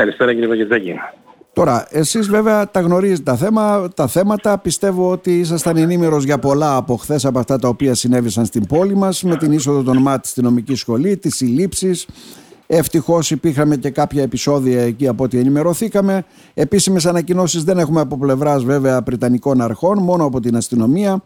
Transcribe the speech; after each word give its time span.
Καλησπέρα 0.00 0.32
κύριε 0.32 0.48
Παγκετζάκη. 0.48 0.94
Τώρα, 1.52 1.86
εσείς 1.90 2.28
βέβαια 2.28 2.70
τα 2.70 2.80
γνωρίζετε 2.80 3.22
τα, 3.22 3.36
θέμα, 3.36 3.88
τα 3.94 4.06
θέματα. 4.06 4.58
Πιστεύω 4.58 5.10
ότι 5.10 5.38
ήσασταν 5.38 5.76
ενήμερος 5.76 6.24
για 6.24 6.38
πολλά 6.38 6.76
από 6.76 6.96
χθες 6.96 7.24
από 7.24 7.38
αυτά 7.38 7.58
τα 7.58 7.68
οποία 7.68 7.94
συνέβησαν 7.94 8.44
στην 8.44 8.66
πόλη 8.66 8.96
μας 8.96 9.22
με 9.22 9.36
την 9.36 9.52
είσοδο 9.52 9.82
των 9.82 9.96
ΜΑΤ 9.96 10.24
στη 10.26 10.42
νομική 10.42 10.74
σχολή, 10.74 11.16
τις 11.16 11.36
συλλήψεις. 11.36 12.06
Ευτυχώς 12.66 13.30
υπήρχαν 13.30 13.78
και 13.78 13.90
κάποια 13.90 14.22
επεισόδια 14.22 14.82
εκεί 14.82 15.08
από 15.08 15.24
ό,τι 15.24 15.38
ενημερωθήκαμε. 15.38 16.24
Επίσημες 16.54 17.06
ανακοινώσεις 17.06 17.64
δεν 17.64 17.78
έχουμε 17.78 18.00
από 18.00 18.18
πλευράς 18.18 18.64
βέβαια 18.64 19.02
Πριτανικών 19.02 19.60
αρχών, 19.60 19.98
μόνο 19.98 20.24
από 20.24 20.40
την 20.40 20.56
αστυνομία. 20.56 21.22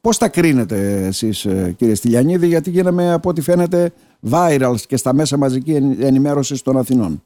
Πώς 0.00 0.18
τα 0.18 0.28
κρίνετε 0.28 1.06
εσείς, 1.06 1.44
ε, 1.44 1.74
κύριε 1.76 1.94
Στυλιανίδη, 1.94 2.46
γιατί 2.46 2.70
γίναμε 2.70 3.12
από 3.12 3.28
ό,τι 3.28 3.40
φαίνεται 3.40 3.92
viral 4.30 4.74
και 4.86 4.96
στα 4.96 5.14
μέσα 5.14 5.36
μαζική 5.36 5.72
ενημέρωσης 6.00 6.62
των 6.62 6.76
Αθηνών; 6.76 7.22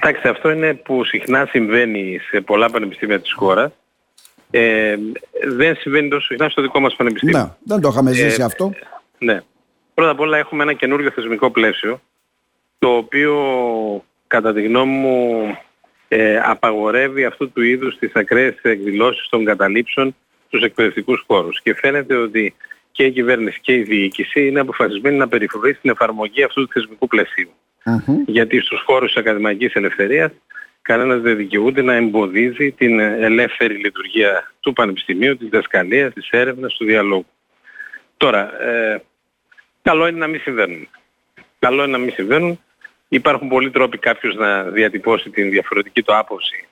Κοιτάξτε, 0.00 0.28
αυτό 0.28 0.50
είναι 0.50 0.74
που 0.74 1.04
συχνά 1.04 1.46
συμβαίνει 1.50 2.18
σε 2.30 2.40
πολλά 2.40 2.70
πανεπιστήμια 2.70 3.20
της 3.20 3.32
χώρας. 3.32 3.72
Ε, 4.50 4.96
δεν 5.48 5.76
συμβαίνει 5.76 6.08
τόσο 6.08 6.26
συχνά 6.26 6.48
στο 6.48 6.62
δικό 6.62 6.80
μας 6.80 6.96
πανεπιστήμιο. 6.96 7.38
Ναι, 7.38 7.48
δεν 7.64 7.80
το 7.80 7.88
είχαμε 7.88 8.12
ζήσει 8.12 8.40
ε, 8.40 8.44
αυτό. 8.44 8.72
Ναι. 9.18 9.40
Πρώτα 9.94 10.10
απ' 10.10 10.20
όλα 10.20 10.38
έχουμε 10.38 10.62
ένα 10.62 10.72
καινούργιο 10.72 11.10
θεσμικό 11.10 11.50
πλαίσιο, 11.50 12.00
το 12.78 12.88
οποίο 12.88 13.34
κατά 14.26 14.52
τη 14.52 14.62
γνώμη 14.62 14.92
μου 14.92 15.40
ε, 16.08 16.38
απαγορεύει 16.38 17.24
αυτού 17.24 17.52
του 17.52 17.62
είδους 17.62 17.98
τις 17.98 18.14
ακραίες 18.14 18.58
εκδηλώσεις 18.62 19.28
των 19.28 19.44
καταλήψεων 19.44 20.16
στους 20.46 20.62
εκπαιδευτικούς 20.62 21.24
χώρους. 21.26 21.60
Και 21.62 21.74
φαίνεται 21.74 22.14
ότι 22.14 22.54
και 22.92 23.04
η 23.04 23.12
κυβέρνηση 23.12 23.60
και 23.60 23.74
η 23.74 23.82
διοίκηση 23.82 24.46
είναι 24.46 24.60
αποφασισμένη 24.60 25.16
να 25.16 25.28
περιφρουρήσει 25.28 25.80
την 25.80 25.90
εφαρμογή 25.90 26.42
αυτού 26.42 26.64
του 26.64 26.72
θεσμικού 26.72 27.06
πλαισίου. 27.06 27.50
Γιατί 28.26 28.60
στους 28.60 28.82
χώρους 28.86 29.12
της 29.12 29.20
ακαδημαϊκής 29.20 29.72
ελευθερίας 29.74 30.30
κανένας 30.82 31.20
δεν 31.20 31.36
δικαιούται 31.36 31.82
να 31.82 31.94
εμποδίζει 31.94 32.70
την 32.70 33.00
ελεύθερη 33.00 33.74
λειτουργία 33.74 34.52
του 34.60 34.72
Πανεπιστημίου, 34.72 35.36
της 35.36 35.48
δασκαλίας, 35.48 36.12
της 36.12 36.28
έρευνας, 36.30 36.74
του 36.74 36.84
διαλόγου. 36.84 37.26
Τώρα, 38.16 38.62
ε, 38.62 39.02
καλό 39.82 40.06
είναι 40.06 40.18
να 40.18 40.26
μην 40.26 40.40
συμβαίνουν. 40.40 40.88
Καλό 41.58 41.82
είναι 41.82 41.92
να 41.92 41.98
μην 41.98 42.12
συμβαίνουν. 42.12 42.60
Υπάρχουν 43.08 43.48
πολλοί 43.48 43.70
τρόποι 43.70 43.98
κάποιος 43.98 44.34
να 44.34 44.62
διατυπώσει 44.62 45.30
την 45.30 45.50
διαφορετική 45.50 46.02
του 46.02 46.16
άποψη 46.16 46.66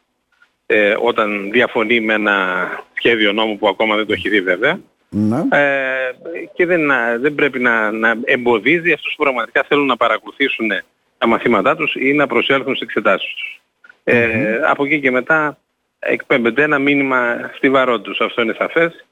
ε, 0.67 0.97
όταν 1.01 1.51
διαφωνεί 1.51 2.01
με 2.01 2.15
ένα 2.15 2.69
σχέδιο 2.95 3.33
νόμου 3.33 3.59
που 3.59 3.69
ακόμα 3.69 3.97
δεν 3.97 4.07
το 4.07 4.13
έχει 4.13 4.29
δει 4.29 4.41
βέβαια. 4.41 4.81
Ναι. 5.09 5.39
Ε, 5.51 6.13
και 6.55 6.67
δεν, 6.67 6.81
δεν 7.21 7.35
πρέπει 7.35 7.59
να, 7.59 7.91
να 7.91 8.15
εμποδίζει 8.25 8.93
αυτούς 8.93 9.15
που 9.17 9.23
πραγματικά 9.23 9.65
θέλουν 9.69 9.87
να 9.87 9.97
παρακολουθήσουν 9.97 10.71
τα 11.19 11.27
μαθήματά 11.27 11.77
τους 11.77 11.95
ή 11.95 12.13
να 12.13 12.27
προσέλθουν 12.27 12.75
στις 12.75 12.87
εξετάσεις 12.87 13.35
τους. 13.35 13.61
Ε, 14.05 14.61
από 14.67 14.85
εκεί 14.85 15.01
και 15.01 15.11
μετά 15.11 15.59
εκπέμπεται 15.99 16.63
ένα 16.63 16.79
μήνυμα 16.79 17.51
στιβαρό 17.57 18.01
τους, 18.01 18.21
αυτό 18.21 18.43
είναι 18.43 18.55
σαφές, 18.59 19.07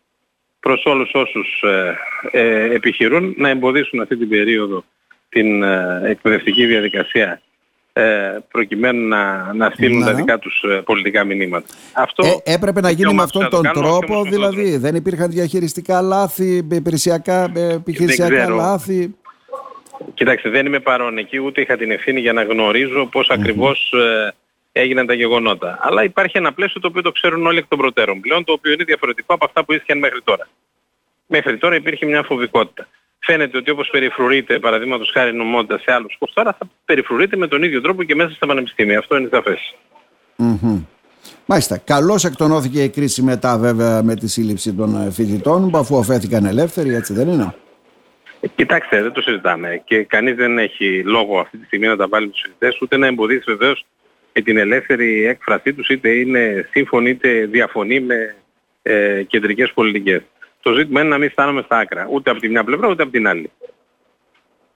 προς 0.60 0.84
όλους 0.84 1.10
όσους 1.12 1.62
ε, 1.62 1.96
ε, 2.30 2.74
επιχειρούν 2.74 3.34
να 3.36 3.48
εμποδίσουν 3.48 4.00
αυτή 4.00 4.16
την 4.16 4.28
περίοδο 4.28 4.84
την 5.28 5.62
ε, 5.62 6.00
εκπαιδευτική 6.04 6.66
διαδικασία 6.66 7.40
ε, 7.92 8.38
προκειμένου 8.50 9.08
να, 9.08 9.52
να 9.54 9.70
στείλουν 9.70 10.04
τα 10.04 10.14
δικά 10.14 10.38
τους 10.38 10.62
ε, 10.62 10.80
πολιτικά 10.84 11.24
μηνύματα. 11.24 11.66
Αυτό 11.92 12.26
ε, 12.44 12.52
έπρεπε 12.52 12.80
να 12.80 12.90
γίνει 12.90 13.14
με 13.14 13.22
αυτόν 13.22 13.48
τον 13.50 13.62
τρόπο, 13.72 14.22
δηλαδή 14.22 14.76
δεν 14.76 14.94
υπήρχαν 14.94 15.30
διαχειριστικά 15.30 16.00
λάθη, 16.00 16.56
υπηρεσιακά, 16.70 17.52
επιχειρησιακά 17.54 18.48
λάθη. 18.48 19.14
Κοιτάξτε, 20.14 20.48
δεν 20.48 20.66
είμαι 20.66 20.80
παρόν 20.80 21.18
εκεί, 21.18 21.38
ούτε 21.38 21.60
είχα 21.60 21.76
την 21.76 21.90
ευθύνη 21.90 22.20
για 22.20 22.32
να 22.32 22.42
γνωρίζω 22.42 23.06
πώς 23.06 23.28
ακριβώς 23.30 23.92
ε, 23.92 24.34
έγιναν 24.72 25.06
τα 25.06 25.14
γεγονότα. 25.14 25.78
Αλλά 25.80 26.04
υπάρχει 26.04 26.38
ένα 26.38 26.52
πλαίσιο 26.52 26.80
το 26.80 26.86
οποίο 26.86 27.02
το 27.02 27.12
ξέρουν 27.12 27.46
όλοι 27.46 27.58
εκ 27.58 27.66
των 27.68 27.78
προτέρων 27.78 28.20
πλέον, 28.20 28.44
το 28.44 28.52
οποίο 28.52 28.72
είναι 28.72 28.84
διαφορετικό 28.84 29.34
από 29.34 29.44
αυτά 29.44 29.64
που 29.64 29.72
ήσχαν 29.72 29.98
μέχρι 29.98 30.22
τώρα. 30.24 30.48
Μέχρι 31.26 31.58
τώρα 31.58 31.74
υπήρχε 31.74 32.06
μια 32.06 32.22
φοβικότητα. 32.22 32.88
Φαίνεται 33.18 33.56
ότι 33.56 33.70
όπως 33.70 33.88
περιφρουρείται, 33.90 34.58
παραδείγματος 34.58 35.10
χάρη 35.12 35.34
νομότητα 35.34 35.78
σε 35.78 35.92
άλλους 35.92 36.16
χώρους, 36.18 36.34
τώρα 36.34 36.56
θα 36.58 36.68
περιφρουρείται 36.84 37.36
με 37.36 37.46
τον 37.46 37.62
ίδιο 37.62 37.80
τρόπο 37.80 38.02
και 38.02 38.14
μέσα 38.14 38.34
στα 38.34 38.46
πανεπιστήμια. 38.46 38.98
Αυτό 38.98 39.16
είναι 39.16 39.28
σαφές. 39.32 39.74
Mm-hmm. 40.38 40.84
Μάλιστα. 41.46 41.76
Καλώς 41.78 42.24
εκτονώθηκε 42.24 42.82
η 42.82 42.88
κρίση 42.88 43.22
μετά 43.22 43.58
βέβαια 43.58 44.02
με 44.02 44.14
τη 44.14 44.28
σύλληψη 44.28 44.74
των 44.74 45.06
ε, 45.06 45.10
φοιτητών 45.10 45.70
που 45.70 45.78
αφού 45.78 45.98
αφέθηκαν 45.98 46.44
ελεύθεροι, 46.44 46.94
έτσι 46.94 47.12
δεν 47.12 47.28
είναι; 47.28 47.54
Κοιτάξτε, 48.54 49.02
δεν 49.02 49.12
το 49.12 49.20
συζητάμε 49.20 49.82
και 49.84 50.02
κανείς 50.02 50.34
δεν 50.34 50.58
έχει 50.58 51.02
λόγο 51.04 51.38
αυτή 51.38 51.58
τη 51.58 51.64
στιγμή 51.64 51.86
να 51.86 51.96
τα 51.96 52.08
βάλει 52.08 52.28
τους 52.28 52.40
συζητές, 52.40 52.80
ούτε 52.80 52.96
να 52.96 53.06
εμποδίσει 53.06 53.44
βεβαίως 53.46 53.86
με 54.32 54.42
την 54.42 54.56
ελεύθερη 54.56 55.24
έκφρασή 55.24 55.72
τους, 55.72 55.88
είτε 55.88 56.08
είναι 56.10 56.68
σύμφωνοι 56.70 57.10
είτε 57.10 57.46
διαφωνεί 57.46 58.00
με 58.00 58.34
ε, 58.82 59.22
κεντρικές 59.22 59.72
πολιτικές. 59.72 60.22
Το 60.60 60.72
ζήτημα 60.72 61.00
είναι 61.00 61.08
να 61.08 61.18
μην 61.18 61.30
στάνουμε 61.30 61.62
στα 61.62 61.78
άκρα, 61.78 62.08
ούτε 62.10 62.30
από 62.30 62.40
τη 62.40 62.48
μια 62.48 62.64
πλευρά 62.64 62.88
ούτε 62.88 63.02
από 63.02 63.12
την 63.12 63.26
άλλη. 63.28 63.50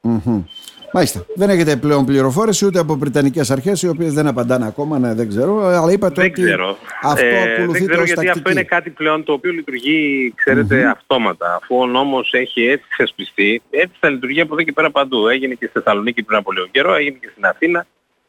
Mm-hmm. 0.03 0.45
Μάλιστα. 0.93 1.25
Δεν 1.35 1.51
έχετε 1.51 1.77
πλέον 1.77 2.05
πληροφόρηση 2.05 2.67
ούτε 2.67 2.79
από 2.79 2.95
Βρετανικές 2.97 3.51
αρχές, 3.51 3.83
οι 3.83 3.89
οποίες 3.89 4.13
δεν 4.13 4.27
απαντάνε 4.27 4.67
ακόμα, 4.67 4.99
ναι, 4.99 5.15
δεν 5.15 5.29
ξέρω. 5.29 5.65
Αλλά 5.65 5.93
είπατε 5.93 6.15
δεν 6.23 6.31
ότι 6.31 6.43
ξέρω. 6.43 6.77
αυτό 7.03 7.27
ε, 7.27 7.43
ακολουθείται 7.43 7.79
Δεν 7.79 7.87
ξέρω 7.87 8.05
γιατί 8.05 8.15
τακτική. 8.15 8.39
αυτό 8.39 8.51
είναι 8.51 8.63
κάτι 8.63 8.91
πλέον 8.91 9.25
το 9.25 9.33
οποίο 9.33 9.53
λειτουργεί, 9.53 10.33
ξέρετε, 10.37 10.83
mm-hmm. 10.83 10.93
αυτόματα. 10.97 11.59
Αφού 11.63 11.77
ο 11.77 11.87
νόμος 11.87 12.33
έχει 12.33 12.67
έτσι 12.67 12.87
θεσπιστεί, 12.97 13.63
έτσι 13.71 13.97
θα 14.01 14.09
λειτουργεί 14.09 14.41
από 14.41 14.55
εδώ 14.55 14.63
και 14.63 14.73
πέρα 14.73 14.91
παντού. 14.91 15.29
Έγινε 15.29 15.55
και 15.55 15.67
στη 15.67 15.81
Θεσσαλονίκη 15.81 16.23
πριν 16.23 16.39
από 16.39 16.53
λίγο 16.53 16.67
καιρό, 16.71 16.95
έγινε 16.95 17.19
και 17.21 17.29
στην 17.33 17.45
Αθήνα. 17.47 17.87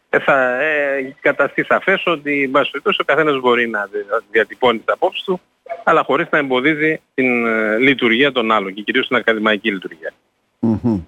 Ε, 0.10 0.20
θα 0.20 0.62
ε, 0.62 1.16
καταστεί 1.22 1.64
σαφές 1.64 2.04
ότι, 2.06 2.44
εν 2.44 2.52
πάση 2.52 2.72
ο 3.00 3.04
καθένας 3.06 3.40
μπορεί 3.40 3.70
να 3.70 3.90
διατυπώνει 4.32 4.78
τις 4.78 4.94
απόψεις 4.94 5.24
του, 5.24 5.42
αλλά 5.84 6.04
χωρίς 6.04 6.28
να 6.32 6.38
εμποδίζει 6.38 7.02
την 7.14 7.46
ε, 7.46 7.78
λειτουργία 7.78 8.32
των 8.32 8.52
άλλων 8.52 8.74
και 8.74 8.82
κυρίως 8.82 9.08
την 9.08 9.16
ακαδημαϊκή 9.16 9.72
λειτουργία. 9.72 10.14
Mm-hmm. 10.62 11.02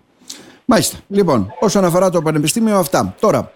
Μάλιστα. 0.71 0.97
Λοιπόν, 1.07 1.53
όσον 1.59 1.85
αφορά 1.85 2.09
το 2.09 2.21
Πανεπιστήμιο, 2.21 2.77
αυτά. 2.77 3.15
Τώρα, 3.19 3.51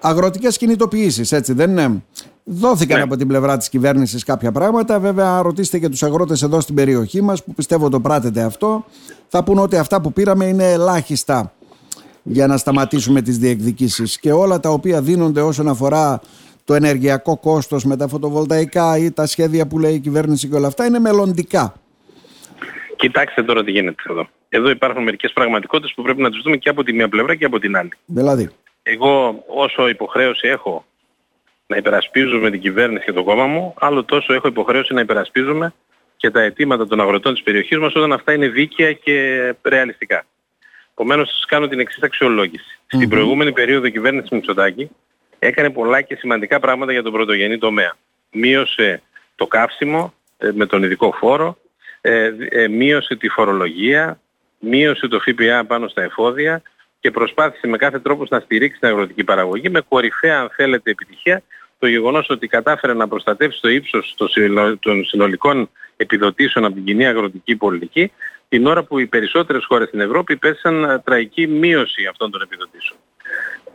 αγροτικές 0.00 0.56
κινητοποιήσεις, 0.56 1.32
έτσι 1.32 1.52
δεν 1.52 1.70
είναι. 1.70 2.02
Δόθηκαν 2.44 2.96
ναι. 2.96 3.02
από 3.02 3.16
την 3.16 3.28
πλευρά 3.28 3.56
της 3.56 3.68
κυβέρνησης 3.68 4.24
κάποια 4.24 4.52
πράγματα. 4.52 4.98
Βέβαια, 4.98 5.42
ρωτήστε 5.42 5.78
και 5.78 5.88
τους 5.88 6.02
αγρότες 6.02 6.42
εδώ 6.42 6.60
στην 6.60 6.74
περιοχή 6.74 7.22
μας, 7.22 7.44
που 7.44 7.54
πιστεύω 7.54 7.88
το 7.88 8.00
πράτετε 8.00 8.42
αυτό. 8.42 8.84
Θα 9.28 9.44
πούν 9.44 9.58
ότι 9.58 9.76
αυτά 9.76 10.00
που 10.00 10.12
πήραμε 10.12 10.44
είναι 10.44 10.72
ελάχιστα 10.72 11.52
για 12.22 12.46
να 12.46 12.56
σταματήσουμε 12.56 13.22
τις 13.22 13.38
διεκδικήσεις 13.38 14.18
και 14.18 14.32
όλα 14.32 14.60
τα 14.60 14.68
οποία 14.68 15.00
δίνονται 15.00 15.40
όσον 15.40 15.68
αφορά 15.68 16.20
το 16.64 16.74
ενεργειακό 16.74 17.36
κόστος 17.36 17.84
με 17.84 17.96
τα 17.96 18.08
φωτοβολταϊκά 18.08 18.98
ή 18.98 19.10
τα 19.10 19.26
σχέδια 19.26 19.66
που 19.66 19.78
λέει 19.78 19.94
η 19.94 20.00
κυβέρνηση 20.00 20.48
και 20.48 20.54
όλα 20.54 20.66
αυτά 20.66 20.86
είναι 20.86 20.98
μελλοντικά. 20.98 21.74
Κοιτάξτε 22.96 23.42
τώρα 23.42 23.64
τι 23.64 23.70
γίνεται 23.70 24.02
εδώ. 24.10 24.28
Εδώ 24.48 24.70
υπάρχουν 24.70 25.02
μερικές 25.02 25.32
πραγματικότητες 25.32 25.94
που 25.94 26.02
πρέπει 26.02 26.22
να 26.22 26.30
τις 26.30 26.40
δούμε 26.42 26.56
και 26.56 26.68
από 26.68 26.82
τη 26.82 26.92
μία 26.92 27.08
πλευρά 27.08 27.34
και 27.34 27.44
από 27.44 27.58
την 27.58 27.76
άλλη. 27.76 27.90
Δηλαδή. 28.04 28.50
Εγώ 28.82 29.44
όσο 29.46 29.88
υποχρέωση 29.88 30.48
έχω 30.48 30.84
να 31.66 31.76
υπερασπίζουμε 31.76 32.50
την 32.50 32.60
κυβέρνηση 32.60 33.04
και 33.04 33.12
το 33.12 33.22
κόμμα 33.24 33.46
μου, 33.46 33.74
άλλο 33.78 34.04
τόσο 34.04 34.32
έχω 34.32 34.48
υποχρέωση 34.48 34.94
να 34.94 35.00
υπερασπίζουμε 35.00 35.74
και 36.16 36.30
τα 36.30 36.40
αιτήματα 36.40 36.86
των 36.86 37.00
αγροτών 37.00 37.34
της 37.34 37.42
περιοχής 37.42 37.78
μας 37.78 37.94
όταν 37.94 38.12
αυτά 38.12 38.32
είναι 38.32 38.48
δίκαια 38.48 38.92
και 38.92 39.54
ρεαλιστικά. 39.62 40.26
Επομένως 40.90 41.28
σας 41.28 41.44
κάνω 41.44 41.68
την 41.68 41.80
εξής 41.80 42.02
αξιολόγηση. 42.02 42.78
Mm-hmm. 42.78 42.96
Στην 42.96 43.08
προηγούμενη 43.08 43.52
περίοδο 43.52 43.86
η 43.86 43.90
κυβέρνηση 43.90 44.34
Μητσοτάκη 44.34 44.90
έκανε 45.38 45.70
πολλά 45.70 46.00
και 46.00 46.14
σημαντικά 46.14 46.60
πράγματα 46.60 46.92
για 46.92 47.02
τον 47.02 47.12
πρωτογενή 47.12 47.58
τομέα. 47.58 47.96
Μείωσε 48.30 49.02
το 49.34 49.46
καύσιμο 49.46 50.14
ε, 50.38 50.50
με 50.54 50.66
τον 50.66 50.82
ειδικό 50.82 51.12
φόρο, 51.12 51.58
ε, 52.00 52.30
ε, 52.48 52.68
μείωσε 52.68 53.16
τη 53.16 53.28
φορολογία, 53.28 54.20
μείωσε 54.58 55.08
το 55.08 55.20
ΦΠΑ 55.20 55.64
πάνω 55.64 55.88
στα 55.88 56.02
εφόδια 56.02 56.62
και 57.00 57.10
προσπάθησε 57.10 57.66
με 57.66 57.76
κάθε 57.76 57.98
τρόπο 57.98 58.26
να 58.28 58.40
στηρίξει 58.40 58.80
την 58.80 58.88
αγροτική 58.88 59.24
παραγωγή 59.24 59.68
με 59.68 59.80
κορυφαία 59.80 60.40
αν 60.40 60.50
θέλετε 60.56 60.90
επιτυχία 60.90 61.42
το 61.78 61.86
γεγονός 61.86 62.28
ότι 62.28 62.46
κατάφερε 62.46 62.94
να 62.94 63.08
προστατεύσει 63.08 63.60
το 63.60 63.68
ύψος 63.68 64.14
των 64.80 65.04
συνολικών 65.04 65.70
επιδοτήσεων 65.96 66.64
από 66.64 66.74
την 66.74 66.84
κοινή 66.84 67.06
αγροτική 67.06 67.56
πολιτική 67.56 68.12
την 68.48 68.66
ώρα 68.66 68.82
που 68.82 68.98
οι 68.98 69.06
περισσότερες 69.06 69.64
χώρες 69.64 69.88
στην 69.88 70.00
Ευρώπη 70.00 70.36
πέσαν 70.36 71.02
τραγική 71.04 71.46
μείωση 71.46 72.06
αυτών 72.06 72.30
των 72.30 72.42
επιδοτήσεων. 72.42 72.98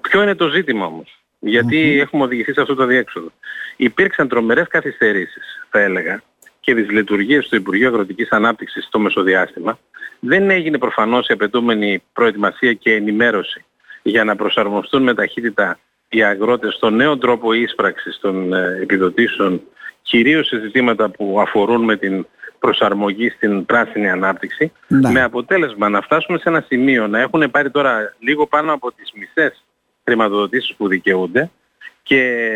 Ποιο 0.02 0.22
είναι 0.22 0.36
το 0.36 0.48
ζήτημα 0.48 0.86
όμως; 0.86 1.20
Γιατί 1.40 2.00
έχουμε 2.00 2.24
οδηγηθεί 2.24 2.54
σε 2.54 2.62
αυτό 2.62 2.76
το 2.76 2.86
διέξοδο. 2.86 3.32
Υπήρξαν 3.76 4.28
τρομερές 4.28 4.68
καθυστερήσεις, 4.68 5.66
θα 5.70 5.80
έλεγα, 5.80 6.24
και 6.62 6.76
τις 6.76 6.90
λειτουργίες 6.90 7.48
του 7.48 7.56
Υπουργείου 7.56 7.88
Αγροτικής 7.88 8.30
Ανάπτυξης 8.30 8.86
στο 8.86 9.00
μεσοδιάστημα. 9.00 9.80
Δεν 10.20 10.50
έγινε 10.50 10.78
προφανώς 10.78 11.28
η 11.28 11.34
απαιτούμενη 11.34 12.04
προετοιμασία 12.14 12.74
και 12.74 12.94
ενημέρωση 12.94 13.66
για 14.02 14.24
να 14.24 14.36
προσαρμοστούν 14.36 15.04
με 15.04 15.14
ταχύτητα 15.14 15.80
οι 16.10 16.24
αγρότες 16.24 16.74
στον 16.74 16.96
νέο 16.96 17.18
τρόπο 17.18 17.54
ίσπραξης 17.54 18.20
των 18.22 18.54
ε, 18.54 18.80
επιδοτήσεων, 18.82 19.62
κυρίως 20.02 20.48
σε 20.48 20.60
ζητήματα 20.60 21.10
που 21.10 21.40
αφορούν 21.42 21.84
με 21.84 21.98
την 21.98 22.26
προσαρμογή 22.60 23.30
στην 23.30 23.66
πράσινη 23.66 24.10
ανάπτυξη, 24.10 24.72
ναι. 24.88 25.12
με 25.12 25.22
αποτέλεσμα 25.22 25.90
να 25.90 26.02
φτάσουμε 26.02 26.38
σε 26.38 26.50
ένα 26.50 26.66
σημείο 26.68 27.08
να 27.08 27.20
έχουν 27.20 27.52
πάρει 27.52 27.72
τώρα 27.72 28.16
λίγο 28.20 28.48
πάνω 28.48 28.74
από 28.74 28.92
τις 28.92 29.12
μισές 29.14 29.64
χρηματοδοτήσεις 30.04 30.76
που 30.76 30.88
δικαιούνται 30.88 31.52
και 32.04 32.48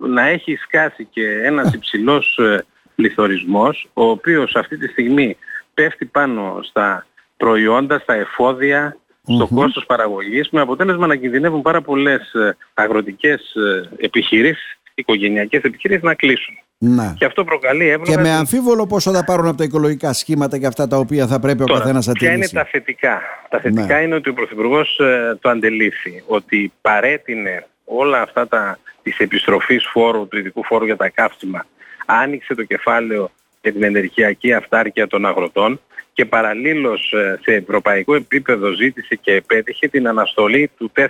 να 0.00 0.26
έχει 0.26 0.56
σκάσει 0.56 1.08
και 1.10 1.40
ένας 1.42 1.74
υψηλός 1.74 2.38
ε, 2.38 2.64
πληθωρισμός 2.94 3.88
ο 3.92 4.04
οποίος 4.04 4.56
αυτή 4.56 4.78
τη 4.78 4.88
στιγμή 4.88 5.36
πέφτει 5.74 6.04
πάνω 6.04 6.60
στα 6.62 7.06
προϊόντα, 7.36 7.98
στα 7.98 8.14
εφόδια, 8.14 8.96
στο 9.22 9.48
mm 9.50 9.54
κόστος 9.54 9.86
παραγωγής 9.86 10.48
με 10.50 10.60
αποτέλεσμα 10.60 11.06
να 11.06 11.16
κινδυνεύουν 11.16 11.62
πάρα 11.62 11.80
πολλές 11.80 12.32
ε, 12.32 12.56
αγροτικές 12.74 13.54
ε, 13.54 14.04
επιχειρήσεις, 14.04 14.78
οικογενειακές 14.94 15.62
επιχειρήσεις 15.62 16.02
να 16.02 16.14
κλείσουν. 16.14 16.54
Να. 16.78 17.14
Και 17.18 17.24
αυτό 17.24 17.44
προκαλεί 17.44 17.88
εύλογα... 17.88 18.14
Και 18.14 18.20
με 18.20 18.30
αμφίβολο 18.30 18.86
πόσο 18.86 19.12
θα 19.12 19.24
πάρουν 19.24 19.46
από 19.46 19.56
τα 19.56 19.64
οικολογικά 19.64 20.12
σχήματα 20.12 20.58
και 20.58 20.66
αυτά 20.66 20.86
τα 20.86 20.96
οποία 20.96 21.26
θα 21.26 21.40
πρέπει 21.40 21.64
Τώρα, 21.64 21.74
ο 21.74 21.78
καθένας 21.78 22.06
να 22.06 22.12
τηρήσει. 22.12 22.38
Ποια 22.38 22.46
είναι 22.46 22.64
τα 22.64 22.70
θετικά; 22.70 23.20
Τα 23.48 23.60
θετικά 23.60 24.00
είναι 24.00 24.14
ότι 24.14 24.28
ο 24.28 24.34
Πρωθυπουργός 24.34 24.98
ε, 24.98 25.38
το 25.40 25.48
αντελήφθη, 25.48 26.22
ότι 26.26 26.72
παρέτεινε 26.80 27.66
όλα 27.84 28.20
αυτά 28.20 28.48
τα, 28.48 28.78
της 29.02 29.18
επιστροφής 29.18 29.86
φόρου, 29.92 30.28
του 30.28 30.38
ειδικού 30.38 30.64
φόρου 30.64 30.84
για 30.84 30.96
τα 30.96 31.08
καύσιμα, 31.08 31.66
άνοιξε 32.04 32.54
το 32.54 32.64
κεφάλαιο 32.64 33.30
για 33.62 33.72
την 33.72 33.82
ενεργειακή 33.82 34.52
αυτάρκεια 34.52 35.06
των 35.06 35.26
αγροτών 35.26 35.80
και 36.12 36.24
παραλλήλως 36.24 37.12
ε, 37.12 37.38
σε 37.42 37.54
ευρωπαϊκό 37.54 38.14
επίπεδο 38.14 38.72
ζήτησε 38.72 39.14
και 39.14 39.32
επέτυχε 39.32 39.88
την 39.88 40.08
αναστολή 40.08 40.70
του 40.78 40.92
4% 40.96 41.06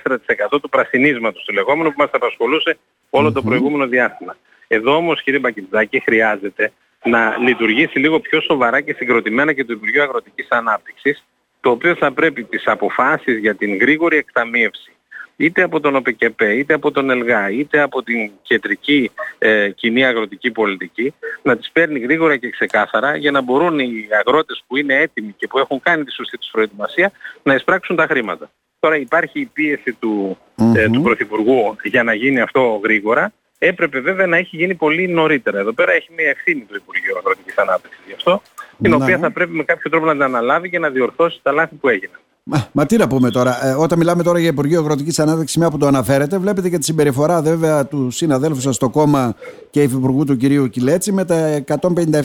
του 0.51 0.69
πρασινίσματος 0.69 1.45
του 1.45 1.53
λεγόμενου 1.53 1.89
που 1.89 1.97
μας 1.99 2.11
απασχολούσε 2.13 2.77
το 3.11 3.43
προηγούμενο 3.43 3.87
διάστημα. 3.87 4.37
Εδώ 4.67 4.97
όμως 4.97 5.23
κύριε 5.23 5.39
Μπακιτζάκη 5.39 6.01
χρειάζεται 6.01 6.73
να 7.05 7.37
λειτουργήσει 7.39 7.99
λίγο 7.99 8.21
πιο 8.21 8.41
σοβαρά 8.41 8.81
και 8.81 8.93
συγκροτημένα 8.93 9.53
και 9.53 9.65
το 9.65 9.73
Υπουργείο 9.73 10.03
Αγροτικής 10.03 10.49
Ανάπτυξης 10.51 11.25
το 11.61 11.71
οποίο 11.71 11.95
θα 11.95 12.13
πρέπει 12.13 12.45
τις 12.45 12.67
αποφάσεις 12.67 13.39
για 13.39 13.55
την 13.55 13.79
γρήγορη 13.79 14.17
εκταμείευση 14.17 14.94
είτε 15.37 15.63
από 15.63 15.81
τον 15.81 15.97
ΟΠΚΠ, 15.97 16.41
είτε 16.41 16.75
από 16.75 16.91
τον 16.91 17.11
ΕΛΓΑ, 17.11 17.51
είτε 17.51 17.81
από 17.81 18.03
την 18.03 18.31
κεντρική 18.43 19.11
ε, 19.39 19.71
κοινή 19.71 20.05
αγροτική 20.05 20.51
πολιτική, 20.51 21.15
να 21.43 21.57
τις 21.57 21.71
παίρνει 21.73 21.99
γρήγορα 21.99 22.37
και 22.37 22.51
ξεκάθαρα 22.51 23.17
για 23.17 23.31
να 23.31 23.41
μπορούν 23.41 23.79
οι 23.79 24.09
αγρότες 24.19 24.65
που 24.67 24.77
είναι 24.77 24.95
έτοιμοι 24.95 25.35
και 25.37 25.47
που 25.47 25.59
έχουν 25.59 25.81
κάνει 25.81 26.05
τη 26.05 26.13
σωστή 26.13 26.39
τους 26.39 26.51
προετοιμασία 26.53 27.13
να 27.43 27.55
εισπράξουν 27.55 27.97
τα 27.97 28.07
χρήματα. 28.07 28.51
Τώρα 28.79 28.97
υπάρχει 28.97 29.41
η 29.41 29.51
πίεση 29.53 29.93
του, 29.93 30.39
ε, 30.77 30.89
του 30.89 31.03
Πρωθυπουργού 31.03 31.77
για 31.83 32.03
να 32.03 32.15
γίνει 32.15 32.41
αυτό 32.41 32.81
γρήγορα. 32.85 33.33
Έπρεπε 33.59 34.01
βέβαια 34.01 34.27
να 34.27 34.37
έχει 34.37 34.57
γίνει 34.57 34.75
πολύ 34.75 35.09
νωρίτερα. 35.09 35.59
Εδώ 35.59 35.73
πέρα 35.73 35.93
έχει 35.93 36.09
μια 36.17 36.29
ευθύνη 36.29 36.61
του 36.61 36.77
Υπουργείου 36.77 37.17
Αγροτικής 37.19 37.59
Ανάπτυξης 37.59 38.01
γι' 38.07 38.13
αυτό, 38.13 38.43
την 38.83 38.91
ναι. 38.91 38.97
οποία 38.97 39.19
θα 39.19 39.31
πρέπει 39.31 39.53
με 39.53 39.65
κάποιο 39.65 39.91
τρόπο 39.91 40.07
να 40.07 40.13
την 40.13 40.23
αναλάβει 40.23 40.71
και 40.71 40.79
να 40.79 40.91
διορθώσει 40.91 41.41
τα 41.43 41.53
λάθη 41.53 41.75
που 41.75 41.89
έγιναν. 41.89 42.21
Μα, 42.47 42.69
μα 42.73 42.87
τι 42.87 42.97
να 42.97 43.07
πούμε 43.07 43.31
τώρα. 43.31 43.67
Ε, 43.67 43.73
όταν 43.73 43.99
μιλάμε 43.99 44.23
τώρα 44.23 44.39
για 44.39 44.49
Υπουργείο 44.49 44.81
Αγροτικής 44.81 45.19
Ανάπτυξης, 45.19 45.57
μια 45.57 45.71
που 45.71 45.79
το 45.79 45.87
αναφέρετε, 45.87 46.39
βλέπετε 46.39 46.69
και 46.69 46.79
τη 46.79 46.85
συμπεριφορά 46.85 47.43
βέβαια 47.43 47.87
του 47.87 48.11
συναδέλφου 48.11 48.61
σας 48.61 48.75
στο 48.75 48.91
κόμμα 48.91 49.35
και 49.71 49.83
υφυπουργού 49.83 50.25
του 50.25 50.37
κυρίου 50.37 50.69
Κιλέτσι 50.69 51.13
με 51.13 51.25
τα 51.25 51.65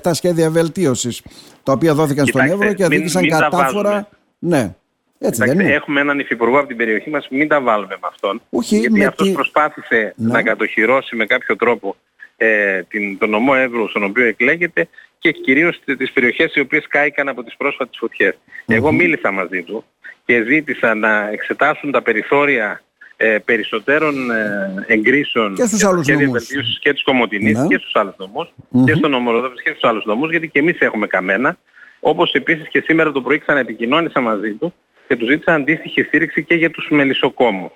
157 0.01 0.11
σχέδια 0.11 0.49
βελτίωσης, 0.49 1.21
τα 1.63 1.71
οποία 1.71 1.93
δόθηκαν 1.93 2.25
στον 2.25 2.41
Εύρο 2.41 2.73
και 2.73 2.83
οδήγησαν 2.83 3.27
κατάφορα. 3.27 4.09
Ναι. 4.39 4.75
Έτσι 5.19 5.43
δεν 5.45 5.59
είναι. 5.59 5.73
Έχουμε 5.73 5.99
έναν 5.99 6.19
υφυπουργό 6.19 6.57
από 6.57 6.67
την 6.67 6.77
περιοχή 6.77 7.09
μας, 7.09 7.27
μην 7.29 7.47
τα 7.47 7.61
βάλουμε 7.61 7.97
με 8.01 8.07
αυτόν. 8.11 8.41
Όχι, 8.49 8.77
γιατί 8.77 9.05
αυτός 9.05 9.31
προσπάθησε 9.31 10.13
ναι. 10.15 10.31
να 10.31 10.43
κατοχυρώσει 10.43 11.15
με 11.15 11.25
κάποιο 11.25 11.55
τρόπο 11.55 11.95
ε, 12.37 12.81
την, 12.83 13.17
τον 13.17 13.29
νομό 13.29 13.53
Εύρου 13.55 13.89
στον 13.89 14.03
οποίο 14.03 14.25
εκλέγεται 14.25 14.87
και 15.19 15.31
κυρίως 15.31 15.79
τις 15.97 16.11
περιοχές 16.11 16.55
οι 16.55 16.59
οποίες 16.59 16.87
κάηκαν 16.87 17.29
από 17.29 17.43
τις 17.43 17.55
πρόσφατες 17.57 17.97
φωτιές. 17.99 18.37
Εγώ 18.65 18.91
μίλησα 18.91 19.31
μαζί 19.31 19.63
του 19.63 19.85
και 20.29 20.43
ζήτησα 20.43 20.95
να 20.95 21.29
εξετάσουν 21.29 21.91
τα 21.91 22.01
περιθώρια 22.01 22.81
ε, 23.17 23.37
περισσότερων 23.45 24.31
ε, 24.31 24.85
εγκρίσεων 24.87 25.55
και 25.55 25.65
στους 25.65 25.83
άλλους 25.83 26.07
νομούς. 26.07 26.47
και 26.79 26.93
της 26.93 27.03
Κομωτινής 27.03 27.57
ναι. 27.57 27.67
και 27.67 27.77
στους 27.77 27.95
άλλους 27.95 28.15
νομούς 28.17 28.53
και 28.85 28.93
στον 28.93 29.13
Ομοροδόπης 29.13 29.61
και 29.61 29.69
στους 29.69 29.83
άλλους 29.83 30.05
νομούς 30.05 30.29
γιατί 30.29 30.47
και 30.47 30.59
εμείς 30.59 30.79
έχουμε 30.79 31.07
καμένα 31.07 31.57
όπως 31.99 32.33
επίσης 32.33 32.67
και 32.69 32.81
σήμερα 32.81 33.11
το 33.11 33.21
πρωί 33.21 33.37
ξαναεπικοινώνησα 33.37 34.19
μαζί 34.19 34.53
του 34.53 34.73
και 35.07 35.15
του 35.15 35.25
ζήτησα 35.25 35.53
αντίστοιχη 35.53 36.03
στήριξη 36.03 36.43
και 36.43 36.55
για 36.55 36.69
τους 36.71 36.87
μελισσοκόμους 36.89 37.71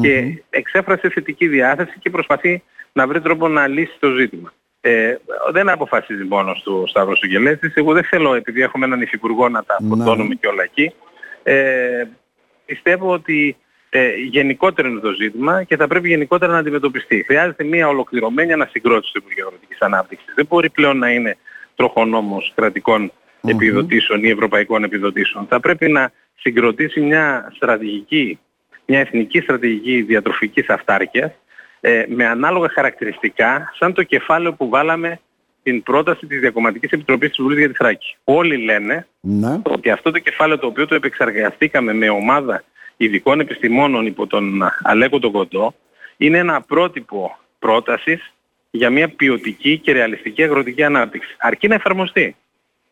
και 0.00 0.42
εξέφρασε 0.50 1.08
θετική 1.08 1.46
διάθεση 1.48 1.98
και 1.98 2.10
προσπαθεί 2.10 2.62
να 2.92 3.06
βρει 3.06 3.20
τρόπο 3.20 3.48
να 3.48 3.66
λύσει 3.66 3.96
το 3.98 4.10
ζήτημα. 4.10 4.52
Ε, 4.80 5.14
δεν 5.52 5.68
αποφασίζει 5.68 6.24
μόνος 6.24 6.62
του 6.62 6.80
ο 6.82 6.86
Σταύρος 6.86 7.18
Σουγγελέστης. 7.18 7.74
Εγώ 7.74 7.92
δεν 7.92 8.04
θέλω, 8.04 8.34
επειδή 8.34 8.62
έχουμε 8.62 8.84
έναν 8.86 9.00
υφυπουργό, 9.00 9.48
να 9.48 9.64
τα 9.64 9.76
αποτώνουμε 9.78 10.28
ναι. 10.28 10.34
και 10.34 10.46
όλα 10.46 10.62
εκεί. 10.62 10.92
Ε, 11.44 12.04
πιστεύω 12.66 13.12
ότι 13.12 13.56
ε, 13.90 14.14
γενικότερο 14.14 14.88
είναι 14.88 15.00
το 15.00 15.12
ζήτημα 15.12 15.62
και 15.62 15.76
θα 15.76 15.86
πρέπει 15.86 16.08
γενικότερα 16.08 16.52
να 16.52 16.58
αντιμετωπιστεί. 16.58 17.22
Χρειάζεται 17.22 17.64
μια 17.64 17.88
ολοκληρωμένη 17.88 18.52
ανασυγκρότηση 18.52 19.12
του 19.12 19.18
Υπουργείου 19.18 19.46
Αγροτικής 19.46 19.80
Ανάπτυξης. 19.80 20.34
Δεν 20.34 20.46
μπορεί 20.46 20.70
πλέον 20.70 20.98
να 20.98 21.10
είναι 21.10 21.36
τροχονόμος 21.76 22.52
κρατικών 22.54 23.12
επιδοτήσεων 23.46 24.24
ή 24.24 24.28
ευρωπαϊκών 24.28 24.84
επιδοτήσεων. 24.84 25.46
Θα 25.46 25.60
πρέπει 25.60 25.88
να 25.88 26.12
συγκροτήσει 26.34 27.00
μια 27.00 27.52
στρατηγική, 27.54 28.38
μια 28.86 28.98
εθνική 29.00 29.40
στρατηγική 29.40 30.02
διατροφικής 30.02 30.68
αυτάρκειας 30.68 31.32
ε, 31.80 32.04
με 32.08 32.26
ανάλογα 32.26 32.68
χαρακτηριστικά 32.68 33.72
σαν 33.78 33.92
το 33.92 34.02
κεφάλαιο 34.02 34.52
που 34.52 34.68
βάλαμε 34.68 35.20
την 35.64 35.82
πρόταση 35.82 36.26
της 36.26 36.40
Διακομματικής 36.40 36.90
Επιτροπής 36.90 37.28
της 37.28 37.38
Βουλής 37.42 37.58
για 37.58 37.68
τη 37.68 37.74
Θράκη. 37.74 38.16
Όλοι 38.24 38.56
λένε 38.56 39.06
ναι. 39.20 39.60
ότι 39.62 39.90
αυτό 39.90 40.10
το 40.10 40.18
κεφάλαιο 40.18 40.58
το 40.58 40.66
οποίο 40.66 40.86
το 40.86 40.94
επεξεργαστήκαμε 40.94 41.92
με 41.92 42.08
ομάδα 42.08 42.64
ειδικών 42.96 43.40
επιστημόνων 43.40 44.06
υπό 44.06 44.26
τον 44.26 44.62
Αλέκο 44.82 45.18
τον 45.18 45.32
Κοντό 45.32 45.74
είναι 46.16 46.38
ένα 46.38 46.60
πρότυπο 46.60 47.38
πρότασης 47.58 48.32
για 48.70 48.90
μια 48.90 49.08
ποιοτική 49.08 49.78
και 49.78 49.92
ρεαλιστική 49.92 50.42
αγροτική 50.42 50.82
ανάπτυξη. 50.82 51.36
Αρκεί 51.38 51.68
να 51.68 51.74
εφαρμοστεί. 51.74 52.36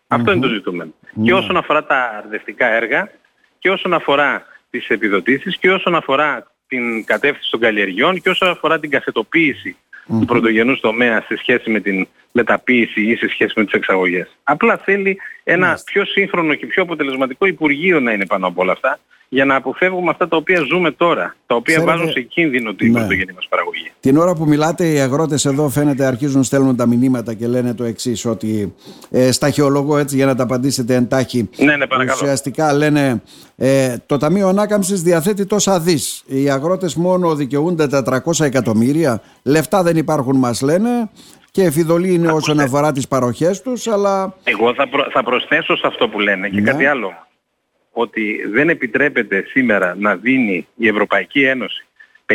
Αυτό 0.08 0.32
είναι 0.32 0.40
το 0.40 0.52
ζητούμενο. 0.52 0.92
Και 1.00 1.32
ναι. 1.32 1.34
όσον 1.34 1.56
αφορά 1.56 1.84
τα 1.84 2.22
αρδευτικά 2.24 2.66
έργα 2.66 3.10
και 3.58 3.70
όσον 3.70 3.94
αφορά 3.94 4.46
τις 4.70 4.88
επιδοτήσεις 4.88 5.56
και 5.56 5.70
όσον 5.70 5.94
αφορά 5.94 6.52
την 6.66 7.04
κατεύθυνση 7.04 7.50
των 7.50 7.60
καλλιεργειών 7.60 8.20
και 8.20 8.30
όσον 8.30 8.48
αφορά 8.48 8.78
την 8.78 8.90
καθετοποίηση 8.90 9.76
του 10.06 10.24
πρωτογενούς 10.24 10.80
τομέα 10.80 11.20
σε 11.20 11.36
σχέση 11.36 11.70
με 11.70 11.80
την 11.80 12.06
μεταποίηση 12.32 13.02
ή 13.02 13.16
σε 13.16 13.28
σχέση 13.28 13.52
με 13.56 13.64
τις 13.64 13.72
εξαγωγές. 13.72 14.36
Απλά 14.42 14.76
θέλει 14.76 15.18
ένα 15.44 15.78
πιο 15.84 16.04
σύγχρονο 16.04 16.54
και 16.54 16.66
πιο 16.66 16.82
αποτελεσματικό 16.82 17.46
Υπουργείο 17.46 18.00
να 18.00 18.12
είναι 18.12 18.26
πάνω 18.26 18.46
από 18.46 18.62
όλα 18.62 18.72
αυτά 18.72 18.98
για 19.34 19.44
να 19.44 19.54
αποφεύγουμε 19.54 20.10
αυτά 20.10 20.28
τα 20.28 20.36
οποία 20.36 20.60
ζούμε 20.68 20.90
τώρα, 20.90 21.36
τα 21.46 21.54
οποία 21.54 21.74
Ξέρετε, 21.74 21.96
βάζουν 21.96 22.12
σε 22.12 22.20
κίνδυνο 22.20 22.74
την 22.74 22.92
ναι. 22.92 22.98
πρωτογενή 22.98 23.32
μας 23.32 23.46
παραγωγή. 23.48 23.92
Την 24.00 24.16
ώρα 24.16 24.34
που 24.34 24.44
μιλάτε 24.44 24.92
οι 24.92 25.00
αγρότες 25.00 25.44
εδώ 25.44 25.68
φαίνεται 25.68 26.04
αρχίζουν 26.04 26.36
να 26.36 26.42
στέλνουν 26.42 26.76
τα 26.76 26.86
μηνύματα 26.86 27.34
και 27.34 27.46
λένε 27.46 27.74
το 27.74 27.84
εξής 27.84 28.24
ότι 28.24 28.74
ε, 29.10 29.32
σταχυολογώ 29.32 29.98
έτσι 29.98 30.16
για 30.16 30.26
να 30.26 30.34
τα 30.34 30.42
απαντήσετε 30.42 30.94
εντάχει. 30.94 31.48
Ναι, 31.56 31.76
ναι, 31.76 31.86
Ουσιαστικά 32.12 32.72
λένε 32.72 33.22
ε, 33.56 33.96
το 34.06 34.16
Ταμείο 34.16 34.48
Ανάκαμψης 34.48 35.02
διαθέτει 35.02 35.46
τόσα 35.46 35.80
δις. 35.80 36.24
Οι 36.26 36.50
αγρότες 36.50 36.94
μόνο 36.94 37.34
δικαιούνται 37.34 37.86
τα 37.86 38.22
300 38.24 38.44
εκατομμύρια. 38.44 39.22
Λεφτά 39.42 39.82
δεν 39.82 39.96
υπάρχουν 39.96 40.36
μας 40.36 40.60
λένε 40.60 41.10
και 41.50 41.62
εφηδολή 41.62 42.14
είναι 42.14 42.32
όσον 42.32 42.60
αφορά 42.60 42.92
τις 42.92 43.08
παροχές 43.08 43.62
τους, 43.62 43.86
αλλά... 43.86 44.34
Εγώ 44.44 44.74
θα, 44.74 44.88
θα 45.12 45.22
προσθέσω 45.22 45.76
σε 45.76 45.86
αυτό 45.86 46.08
που 46.08 46.20
λένε 46.20 46.48
και 46.48 46.60
ναι. 46.60 46.70
κάτι 46.70 46.86
άλλο 46.86 47.12
ότι 47.92 48.46
δεν 48.52 48.68
επιτρέπεται 48.68 49.44
σήμερα 49.48 49.94
να 49.98 50.16
δίνει 50.16 50.66
η 50.76 50.88
Ευρωπαϊκή 50.88 51.42
Ένωση 51.42 51.84
56 52.26 52.34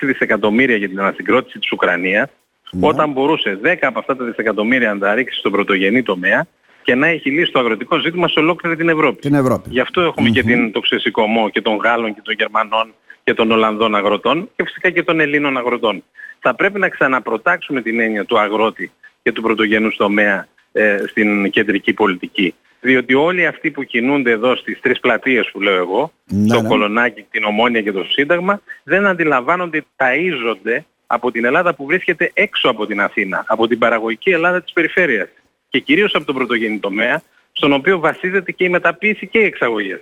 δισεκατομμύρια 0.00 0.76
για 0.76 0.88
την 0.88 1.00
ανασυγκρότηση 1.00 1.58
της 1.58 1.72
Ουκρανίας 1.72 2.28
ναι. 2.70 2.86
όταν 2.86 3.12
μπορούσε 3.12 3.58
10 3.64 3.76
από 3.80 3.98
αυτά 3.98 4.16
τα 4.16 4.24
δισεκατομμύρια 4.24 4.94
να 4.94 5.00
τα 5.00 5.14
ρίξει 5.14 5.38
στον 5.38 5.52
πρωτογενή 5.52 6.02
τομέα 6.02 6.46
και 6.82 6.94
να 6.94 7.06
έχει 7.06 7.30
λύσει 7.30 7.52
το 7.52 7.58
αγροτικό 7.58 7.98
ζήτημα 7.98 8.28
σε 8.28 8.38
ολόκληρη 8.38 8.76
την 8.76 8.88
Ευρώπη. 8.88 9.20
Την 9.20 9.34
Ευρώπη. 9.34 9.68
Γι' 9.70 9.80
αυτό 9.80 10.14
και 10.32 10.42
την, 10.42 10.72
το 10.72 10.80
ξεσηκωμό 10.80 11.48
και 11.48 11.60
των 11.60 11.76
Γάλλων 11.76 12.14
και 12.14 12.20
των 12.22 12.34
Γερμανών 12.34 12.94
και 13.24 13.34
των 13.34 13.50
Ολλανδών 13.50 13.94
αγροτών 13.94 14.50
και 14.56 14.64
φυσικά 14.64 14.90
και 14.90 15.02
των 15.02 15.20
Ελλήνων 15.20 15.56
αγροτών. 15.56 16.04
Θα 16.40 16.54
πρέπει 16.54 16.78
να 16.78 16.88
ξαναπροτάξουμε 16.88 17.82
την 17.82 18.00
έννοια 18.00 18.24
του 18.24 18.38
αγρότη 18.38 18.90
και 19.22 19.32
του 19.32 19.42
πρωτογενούς 19.42 19.96
τομέα 19.96 20.48
ε, 20.72 20.96
στην 21.06 21.50
κεντρική 21.50 21.92
πολιτική. 21.92 22.54
Διότι 22.80 23.14
όλοι 23.14 23.46
αυτοί 23.46 23.70
που 23.70 23.84
κινούνται 23.84 24.30
εδώ 24.30 24.56
στις 24.56 24.80
τρεις 24.80 25.00
πλατείες 25.00 25.50
που 25.52 25.60
λέω 25.60 25.76
εγώ, 25.76 26.12
ναι, 26.26 26.54
το 26.54 26.62
ναι. 26.62 26.68
Κολονάκι, 26.68 27.22
την 27.30 27.44
Ομόνια 27.44 27.82
και 27.82 27.92
το 27.92 28.04
Σύνταγμα, 28.04 28.60
δεν 28.82 29.06
αντιλαμβάνονται, 29.06 29.84
ταΐζονται 29.96 30.78
από 31.06 31.30
την 31.30 31.44
Ελλάδα 31.44 31.74
που 31.74 31.86
βρίσκεται 31.86 32.30
έξω 32.34 32.68
από 32.68 32.86
την 32.86 33.00
Αθήνα, 33.00 33.44
από 33.46 33.66
την 33.66 33.78
παραγωγική 33.78 34.30
Ελλάδα 34.30 34.62
της 34.62 34.72
περιφέρειας 34.72 35.28
και 35.68 35.78
κυρίως 35.78 36.14
από 36.14 36.24
τον 36.24 36.34
πρωτογενή 36.34 36.78
τομέα, 36.78 37.22
στον 37.52 37.72
οποίο 37.72 37.98
βασίζεται 37.98 38.52
και 38.52 38.64
η 38.64 38.68
μεταποίηση 38.68 39.26
και 39.26 39.38
οι 39.38 39.44
εξαγωγές. 39.44 40.00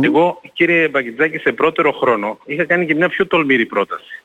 Εγώ, 0.00 0.40
κύριε 0.52 0.88
Μπαγκητζάκη, 0.88 1.38
σε 1.38 1.52
πρώτερο 1.52 1.92
χρόνο 1.92 2.38
είχα 2.44 2.64
κάνει 2.64 2.86
και 2.86 2.94
μια 2.94 3.08
πιο 3.08 3.26
τολμηρή 3.26 3.66
πρόταση. 3.66 4.22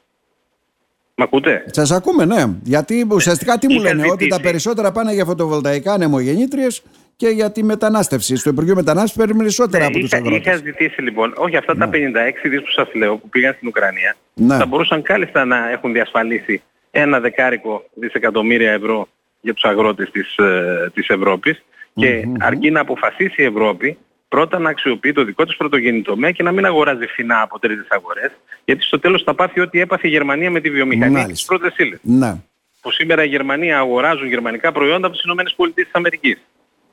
Μ' 1.16 1.22
ακούτε; 1.22 1.64
Σας 1.72 1.92
ακούμε, 1.92 2.26
ναι. 2.26 2.44
Γιατί 2.64 3.08
ουσιαστικά 3.12 3.58
τι 3.58 3.74
μου 3.74 3.82
λένε, 3.82 4.12
ότι 4.12 4.28
τα 4.28 4.40
περισσότερα 4.40 4.92
πάνε 4.92 5.14
για 5.14 5.26
φωτοβολταϊκά 5.26 5.94
ανεμογεννήτριες 5.94 6.84
και 7.20 7.28
για 7.28 7.52
τη 7.52 7.64
μετανάστευση. 7.64 8.36
Στο 8.36 8.50
Υπουργείο 8.50 8.76
Μετανάστευσης 8.76 9.18
παίρνει 9.18 9.38
περισσότερα 9.38 9.80
Ναι, 9.80 9.86
από 9.90 10.00
τους 10.00 10.08
είχα, 10.08 10.18
αγρότες. 10.18 10.40
είχα 10.46 10.56
ζητήσει 10.56 11.02
λοιπόν, 11.02 11.34
όχι 11.38 11.56
αυτά 11.58 11.76
τα 11.76 11.90
56 11.94 12.50
δις 12.50 12.60
που 12.62 12.72
σας 12.72 12.90
λέω 12.94 13.18
που 13.18 13.30
πήγαν 13.30 13.54
στην 13.54 13.68
Ουκρανία, 13.68 14.16
Ναι. 14.34 14.58
θα 14.58 14.66
μπορούσαν 14.66 15.02
κάλλιστα 15.02 15.46
να 15.46 15.70
έχουν 15.72 15.94
διασφαλίσει 15.94 16.62
ένα 16.92 17.20
δεκάρικο 17.20 17.84
δισεκατομμύρια 17.94 18.72
ευρώ 18.72 19.08
για 19.42 19.54
τους 19.54 19.64
αγρότες 19.64 20.10
της, 20.12 20.36
ε, 20.38 20.92
της 20.94 21.08
Ευρώπης 21.10 21.64
και 21.96 22.28
αρκεί 22.40 22.72
να 22.72 22.80
αποφασίσει 22.80 23.42
η 23.42 23.46
Ευρώπη 23.46 23.98
πρώτα 24.28 24.60
να 24.60 24.70
αξιοποιεί 24.70 25.12
το 25.14 25.24
δικό 25.24 25.46
της 25.46 25.56
πρωτογενή 25.56 26.02
τομέα 26.02 26.32
και 26.32 26.44
να 26.44 26.52
μην 26.52 26.66
αγοράζει 26.66 27.06
φθηνά 27.06 27.42
από 27.42 27.60
τρίτες 27.60 27.88
αγορές 27.90 28.32
γιατί 28.66 28.82
στο 28.84 29.00
τέλος 29.00 29.24
θα 29.24 29.34
πάθει 29.34 29.60
ό,τι 29.60 29.80
έπαθε 29.80 30.08
η 30.08 30.10
Γερμανία 30.10 30.52
με 30.52 30.60
τη 30.60 30.70
βιομηχανία 30.70 31.10
Μάλιστα. 31.20 31.28
και 31.28 31.34
τις 31.34 31.46
πρώτες 31.46 31.78
ύλες 31.78 32.00
Ναι. 32.02 32.36
που 32.82 32.92
σήμερα 32.92 33.24
η 33.24 33.28
Γερμανία 33.28 33.78
αγοράζουν 33.80 34.28
γερμανικά 34.28 34.72
προϊόντα 34.72 35.06
από 35.08 35.16
τις 35.16 35.24
Ηνωμένες 35.26 35.54
Πολιτείες 35.56 35.86
της 35.86 35.96
Αμερικής. 35.96 36.38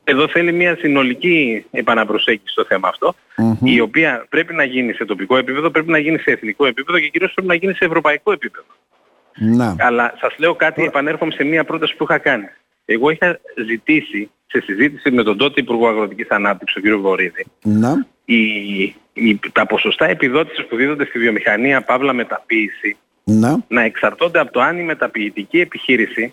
Εδώ 0.08 0.28
θέλει 0.28 0.52
μια 0.52 0.76
συνολική 0.76 1.64
επαναπροσέγγιση 1.70 2.52
στο 2.52 2.64
θέμα 2.64 2.88
αυτό, 2.88 3.14
η 3.64 3.80
οποία 3.80 4.26
πρέπει 4.28 4.54
να 4.54 4.64
γίνει 4.64 4.92
σε 4.92 5.04
τοπικό 5.04 5.36
επίπεδο, 5.36 5.70
πρέπει 5.70 5.90
να 5.90 5.98
γίνει 5.98 6.18
σε 6.18 6.30
εθνικό 6.30 6.66
επίπεδο 6.66 6.98
και 6.98 7.08
κυρίως 7.08 7.32
πρέπει 7.32 7.48
να 7.48 7.54
γίνει 7.54 7.72
σε 7.74 7.84
ευρωπαϊκό 7.84 8.32
επίπεδο. 8.32 8.66
Ναι. 9.36 9.74
Αλλά 9.78 10.14
σας 10.20 10.34
λέω 10.38 10.54
κάτι, 10.54 10.82
επανέρχομαι 10.84 11.32
σε 11.32 11.44
μια 11.44 11.64
πρόταση 11.64 11.96
που 11.96 12.04
είχα 12.04 12.18
κάνει. 12.18 12.44
Εγώ 12.84 13.10
είχα 13.10 13.40
ζητήσει 13.66 14.30
σε 14.46 14.60
συζήτηση 14.60 15.10
με 15.10 15.22
τον 15.22 15.36
τότε 15.36 15.60
Υπουργό 15.60 15.88
Αγροτικής 15.88 16.28
Ανάπτυξης, 16.28 16.82
τον 16.82 16.92
κ. 16.92 17.00
Βορύδη, 17.00 17.46
Ναι. 17.62 17.92
η, 18.24 18.44
η, 19.12 19.40
τα 19.52 19.66
ποσοστά 19.66 20.06
επιδότησης 20.08 20.66
που 20.66 20.76
δίδονται 20.76 21.04
στη 21.04 21.18
βιομηχανία 21.18 21.82
παύλα 21.82 22.12
μεταποίηση 22.12 22.96
Ναι. 23.24 23.54
να 23.68 23.82
εξαρτώνται 23.82 24.38
από 24.38 24.52
το 24.52 24.60
αν 24.60 24.78
η 24.78 24.82
μεταποιητική 24.82 25.60
επιχείρηση 25.60 26.32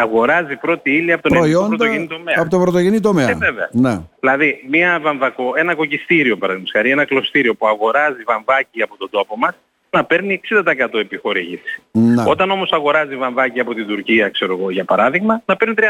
αγοράζει 0.00 0.56
πρώτη 0.56 0.90
ύλη 0.96 1.12
από 1.12 1.22
τον 1.28 1.36
ελληνικό 1.36 1.58
Προϊόντα 1.58 1.76
πρωτογενή 1.76 2.06
τομέα. 2.06 2.34
από 2.38 2.50
τον 2.50 2.60
πρωτογενή 2.60 3.00
τομέα. 3.00 3.28
Ε, 3.30 3.34
βέβαια. 3.34 3.68
Ναι. 3.72 4.00
Δηλαδή, 4.20 4.64
μια 4.70 4.98
βαμβακο, 5.02 5.52
ένα 5.56 5.74
κοκκιστήριο 5.74 6.36
παραδείγματος 6.36 6.72
χάρη, 6.76 6.90
ένα 6.90 7.04
κλωστήριο 7.04 7.54
που 7.54 7.66
αγοράζει 7.68 8.22
βαμβάκι 8.26 8.82
από 8.82 8.96
τον 8.96 9.10
τόπο 9.10 9.36
μας, 9.38 9.54
να 9.90 10.04
παίρνει 10.04 10.32
60% 10.32 10.98
επιχορήγηση. 10.98 11.82
Ναι. 11.90 12.24
Όταν 12.26 12.50
όμως 12.50 12.70
αγοράζει 12.72 13.16
βαμβάκι 13.16 13.60
από 13.60 13.74
την 13.74 13.86
Τουρκία, 13.86 14.28
ξέρω 14.28 14.52
εγώ, 14.58 14.70
για 14.70 14.84
παράδειγμα, 14.84 15.42
να 15.46 15.56
παίρνει 15.56 15.74
30%. 15.74 15.82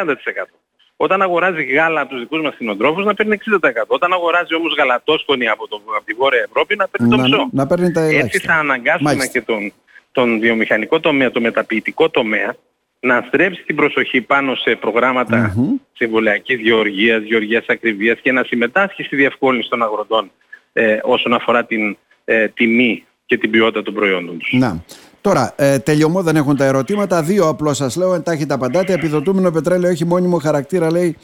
Όταν 1.00 1.22
αγοράζει 1.22 1.62
γάλα 1.64 2.00
από 2.00 2.10
τους 2.10 2.20
δικούς 2.20 2.42
μας 2.42 2.54
κτηνοτρόφους, 2.54 3.04
να 3.04 3.14
παίρνει 3.14 3.34
60%. 3.34 3.38
Όταν 3.86 4.12
αγοράζει 4.12 4.54
όμως 4.54 4.74
γαλατόσκονη 4.78 5.48
από, 5.48 5.68
το, 5.68 5.80
από 5.96 6.04
τη 6.04 6.12
Βόρεια 6.14 6.40
Ευρώπη, 6.48 6.76
να 6.76 6.88
παίρνει 6.88 7.08
το 7.10 7.16
Να, 7.16 7.22
μισό. 7.22 7.48
να 7.52 7.66
παίρνει 7.66 7.92
τα 7.92 8.00
Έτσι 8.00 8.16
ελάχιστα. 8.16 8.52
θα 8.52 8.58
αναγκάσουμε 8.58 9.10
Μάλιστα. 9.10 9.32
και 9.32 9.40
τον, 9.42 9.72
τον 10.12 10.38
βιομηχανικό 10.40 11.00
τομέα, 11.00 11.30
το 11.30 11.40
μεταποιητικό 11.40 12.10
τομέα, 12.10 12.54
να 13.00 13.24
στρέψει 13.26 13.62
την 13.62 13.76
προσοχή 13.76 14.20
πάνω 14.20 14.54
σε 14.54 14.76
προγράμματα 14.76 15.54
συμβολιακής 15.92 16.60
γεωργίας, 16.60 17.22
γεωργίας 17.22 17.64
ακριβίας 17.68 18.18
και 18.20 18.32
να 18.32 18.44
συμμετάσχει 18.44 19.02
στη 19.02 19.16
διευκόλυνση 19.16 19.68
των 19.68 19.82
αγροτών 19.82 20.30
ε, 20.72 20.98
όσον 21.02 21.34
αφορά 21.34 21.64
την 21.64 21.96
ε, 22.24 22.48
τιμή 22.48 23.04
και 23.26 23.38
την 23.38 23.50
ποιότητα 23.50 23.82
των 23.82 23.94
προϊόντων 23.94 24.38
τους. 24.38 24.52
Να. 24.52 24.84
Τώρα, 25.20 25.54
ε, 25.56 25.78
τελειωμό 25.78 26.22
δεν 26.22 26.36
έχουν 26.36 26.56
τα 26.56 26.64
ερωτήματα. 26.64 27.22
Δύο 27.22 27.48
απλώς 27.48 27.76
σας 27.76 27.96
λέω, 27.96 28.14
εντάχει 28.14 28.46
τα 28.46 28.54
απαντάτε. 28.54 28.92
Επιδοτούμενο 28.92 29.50
πετρέλαιο 29.50 29.90
έχει 29.90 30.04
μόνιμο 30.04 30.38
χαρακτήρα, 30.38 30.90
λέει, 30.90 31.16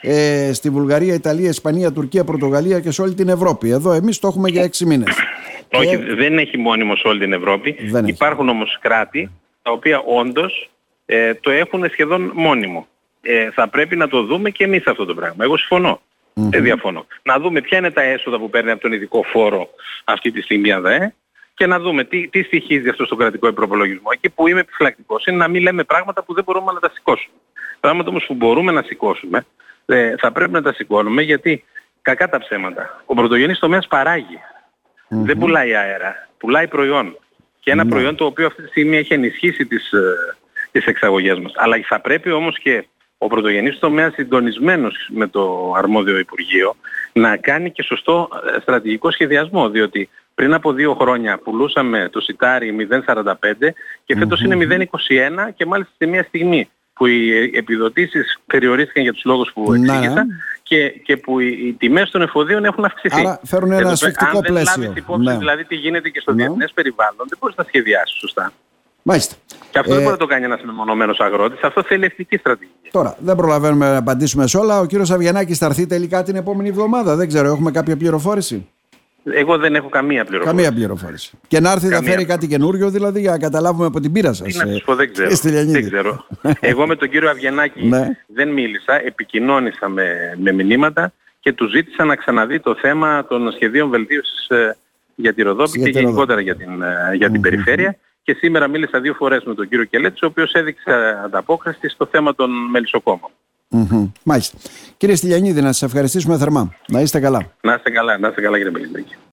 ε, 0.00 0.50
στη 0.52 0.70
Βουλγαρία, 0.70 1.14
Ιταλία, 1.14 1.48
Ισπανία, 1.48 1.92
Τουρκία, 1.92 2.24
Πορτογαλία 2.24 2.80
και 2.80 2.90
σε 2.90 3.02
όλη 3.02 3.14
την 3.14 3.28
Ευρώπη. 3.28 3.70
Εδώ 3.70 3.92
εμείς 3.92 4.18
το 4.18 4.28
έχουμε 4.28 4.48
για 4.48 4.62
έξι 4.62 4.86
μήνες. 4.86 5.16
Όχι, 5.72 5.96
δεν 5.96 6.38
έχει 6.38 6.58
μόνιμο 6.58 6.96
σε 6.96 7.08
όλη 7.08 7.18
την 7.18 7.32
Ευρώπη. 7.32 7.76
Δεν 7.90 8.04
έχει. 8.04 8.12
Υπάρχουν 8.12 8.48
όμως 8.48 8.78
κράτη 8.80 9.30
τα 9.62 9.70
οποία 9.70 10.02
όντως 10.06 10.70
ε, 11.14 11.34
το 11.34 11.50
έχουν 11.50 11.88
σχεδόν 11.90 12.30
μόνιμο. 12.34 12.86
Ε, 13.22 13.50
θα 13.50 13.68
πρέπει 13.68 13.96
να 13.96 14.08
το 14.08 14.22
δούμε 14.22 14.50
και 14.50 14.64
εμείς 14.64 14.86
αυτό 14.86 15.04
το 15.04 15.14
πράγμα. 15.14 15.44
Εγώ 15.44 15.56
συμφωνώ. 15.56 16.00
Δεν 16.34 16.62
διαφωνώ. 16.62 17.06
Να 17.22 17.38
δούμε 17.38 17.60
ποια 17.60 17.78
είναι 17.78 17.90
τα 17.90 18.02
έσοδα 18.02 18.38
που 18.38 18.50
παίρνει 18.50 18.70
από 18.70 18.80
τον 18.80 18.92
ειδικό 18.92 19.22
φόρο 19.22 19.68
αυτή 20.04 20.30
τη 20.30 20.40
στιγμή 20.40 20.68
η 20.68 20.72
ΑΔΕ 20.72 21.14
και 21.54 21.66
να 21.66 21.78
δούμε 21.78 22.04
τι, 22.04 22.28
τι 22.28 22.42
στοιχίζει 22.42 22.88
αυτό 22.88 23.04
στο 23.04 23.16
κρατικό 23.16 23.52
προπολογισμό. 23.52 24.08
Εκεί 24.12 24.30
που 24.30 24.48
είμαι 24.48 24.60
επιφυλακτικός 24.60 25.26
είναι 25.26 25.36
να 25.36 25.48
μην 25.48 25.62
λέμε 25.62 25.84
πράγματα 25.84 26.22
που 26.22 26.34
δεν 26.34 26.44
μπορούμε 26.44 26.72
να 26.72 26.80
τα 26.80 26.90
σηκώσουμε. 26.94 27.34
Πράγματα 27.80 28.08
όμως 28.08 28.24
που 28.26 28.34
μπορούμε 28.34 28.72
να 28.72 28.82
σηκώσουμε 28.82 29.46
ε, 29.86 30.14
θα 30.18 30.32
πρέπει 30.32 30.52
να 30.52 30.62
τα 30.62 30.72
σηκώνουμε 30.72 31.22
γιατί 31.22 31.64
κακά 32.02 32.28
τα 32.28 32.38
ψέματα. 32.38 33.02
Ο 33.06 33.14
πρωτογενής 33.14 33.58
τομέας 33.58 33.86
παράγει. 33.86 34.38
Δεν 35.08 35.38
πουλάει 35.38 35.74
αέρα, 35.74 36.28
πουλάει 36.38 36.68
προϊόν. 36.68 37.16
Και 37.60 37.70
ένα 37.70 37.86
προϊόν 37.86 38.16
το 38.16 38.24
οποίο 38.24 38.46
αυτή 38.46 38.62
τη 38.62 38.68
στιγμή 38.68 38.96
έχει 38.96 39.14
ενισχύσει 39.14 39.66
τις, 39.66 39.92
ε, 39.92 40.36
τις 40.72 40.84
εξαγωγές 40.86 41.38
μας. 41.38 41.52
Αλλά 41.56 41.76
θα 41.88 42.00
πρέπει 42.00 42.30
όμως 42.30 42.58
και 42.58 42.86
ο 43.18 43.26
πρωτογενής 43.26 43.78
τομέας 43.78 44.12
συντονισμένος 44.14 45.08
με 45.12 45.26
το 45.28 45.72
αρμόδιο 45.76 46.18
Υπουργείο 46.18 46.74
να 47.12 47.36
κάνει 47.36 47.70
και 47.70 47.82
σωστό 47.82 48.28
ε, 48.56 48.60
στρατηγικό 48.60 49.10
σχεδιασμό. 49.10 49.68
Διότι 49.68 50.08
πριν 50.34 50.54
από 50.54 50.72
δύο 50.72 50.94
χρόνια 50.94 51.38
πουλούσαμε 51.38 52.08
το 52.12 52.20
σιτάρι 52.20 52.88
0,45 53.06 53.32
και 54.04 54.16
φετος 54.16 54.40
είναι 54.40 54.86
0,21 55.48 55.52
και 55.56 55.66
μάλιστα 55.66 55.92
σε 55.98 56.06
μια 56.06 56.22
στιγμή 56.22 56.68
που 56.94 57.06
οι 57.06 57.50
επιδοτήσεις 57.54 58.38
περιορίστηκαν 58.46 59.02
για 59.02 59.12
τους 59.12 59.24
λόγους 59.24 59.52
που 59.52 59.72
Ναι, 59.72 59.78
ναι. 59.78 59.92
εξήγησα 59.96 60.26
και, 60.62 60.88
και 60.88 61.16
που 61.16 61.40
οι, 61.40 61.46
οι 61.66 61.72
τιμές 61.72 62.10
των 62.10 62.22
εφοδίων 62.22 62.64
έχουν 62.64 62.84
αυξηθεί. 62.84 63.20
Άρα 63.20 63.40
φέρουν 63.44 63.66
ένα 63.66 63.74
Εδώ 63.74 63.82
πέρα, 63.82 63.92
ασφικτικό 63.92 64.36
αν 64.36 64.42
δεν 64.42 64.52
πλαίσιο. 64.52 64.82
λάβεις 64.82 64.96
υπόψη 65.02 65.24
Ναι. 65.24 65.36
δηλαδή 65.38 65.64
τι 65.64 65.74
γίνεται 65.74 66.08
και 66.08 66.20
στο 66.20 66.32
Ναι. 66.32 66.44
διεθνές 66.44 66.72
περιβάλλον, 66.72 67.26
δεν 67.28 67.38
μπορείς 67.40 67.56
να 67.56 67.64
σχεδιάσεις 67.64 68.18
σωστά. 68.18 68.52
Μάλιστα. 69.02 69.34
Και 69.70 69.78
αυτό 69.78 69.90
Ε, 69.92 69.94
δεν 69.94 70.02
μπορεί 70.04 70.12
να 70.18 70.26
το 70.26 70.26
κάνει 70.26 70.44
ένας 70.44 70.62
μεμονωμένος 70.62 71.20
αγρότης, 71.20 71.60
αυτό 71.62 71.82
θέλει 71.82 72.04
εθνική 72.04 72.36
στρατηγική. 72.36 72.88
Τώρα, 72.90 73.16
δεν 73.18 73.36
προλαβαίνουμε 73.36 73.90
να 73.90 73.96
απαντήσουμε 73.96 74.46
σε 74.46 74.58
όλα. 74.58 74.80
Ο 74.80 74.84
κύριος 74.86 75.10
Αβγενάκη 75.10 75.54
θα 75.54 75.66
έρθει 75.66 75.86
τελικά 75.86 76.22
την 76.22 76.36
επόμενη 76.36 76.68
εβδομάδα. 76.68 77.16
Δεν 77.16 77.28
ξέρω, 77.28 77.48
έχουμε 77.48 77.70
κάποια 77.70 77.96
πληροφόρηση; 77.96 78.68
Εγώ 79.24 79.58
δεν 79.58 79.74
έχω 79.74 79.88
καμία 79.88 80.24
πληροφορία. 80.24 80.52
Καμία 80.62 80.72
πληροφόρηση. 80.78 81.38
Και 81.48 81.60
να 81.60 81.70
έρθει 81.72 81.86
θα 81.86 81.92
Καμία. 81.92 82.10
φέρει 82.10 82.24
κάτι 82.24 82.46
καινούριο, 82.46 82.90
δηλαδή, 82.90 83.20
για 83.20 83.30
να 83.30 83.38
καταλάβουμε 83.38 83.86
από 83.86 84.00
την 84.00 84.12
πείρα 84.12 84.32
σας. 84.32 84.52
Τι 84.52 84.58
να 84.58 84.66
σας 84.66 84.82
πω, 84.82 84.94
δεν 84.94 85.12
ξέρω. 85.12 85.30
δεν 85.52 85.84
ξέρω. 85.86 86.26
Εγώ 86.60 86.86
με 86.86 86.96
τον 86.96 87.08
κύριο 87.10 87.30
Αβγενάκη 87.30 87.86
Ναι. 87.86 88.08
δεν 88.26 88.48
μίλησα, 88.48 89.00
επικοινώνησα 89.06 89.88
με, 89.88 90.36
με 90.38 90.52
μηνύματα 90.52 91.12
και 91.40 91.52
του 91.52 91.66
ζήτησα 91.68 92.04
να 92.04 92.16
ξαναδεί 92.16 92.60
το 92.60 92.74
θέμα 92.80 93.24
των 93.26 93.52
σχεδίων 93.52 93.88
βελτίωσης 93.90 94.48
ε, 94.48 94.76
για 95.14 95.34
τη 95.34 95.42
Ροδόπη 95.42 95.78
Για 95.78 95.86
και 95.86 95.92
τη 95.92 96.04
Ροδόπη. 96.04 96.04
γενικότερα 96.04 96.40
για 96.40 96.56
την, 96.56 96.82
ε, 96.82 97.14
για 97.16 97.30
την 97.30 97.40
περιφέρεια. 97.40 97.96
Και 98.22 98.34
σήμερα 98.34 98.68
μίλησα 98.68 99.00
δύο 99.00 99.14
φορές 99.14 99.42
με 99.44 99.54
τον 99.54 99.68
κύριο 99.68 99.84
Κελέτση, 99.84 100.24
ο 100.24 100.28
οποίος 100.28 100.52
έδειξε 100.52 101.20
ανταπόκριση 101.24 101.88
στο 101.88 102.06
θέμα 102.06 102.34
των 102.34 102.50
μελισσοκόμων. 102.70 103.30
Μάλιστα. 104.24 104.58
Κύριε 104.96 105.14
Στυλιανίδη, 105.14 105.60
να 105.60 105.72
σας 105.72 105.82
ευχαριστήσουμε 105.82 106.38
θερμά. 106.38 106.74
Να 106.88 107.00
είστε 107.00 107.20
καλά. 107.20 107.52
Να 107.60 107.74
είστε 107.74 107.90
καλά, 107.90 108.18
να 108.18 108.28
είστε 108.28 108.40
καλά 108.40 108.56
κύριε 108.56 108.72
Μπελινδρίκη. 108.72 109.14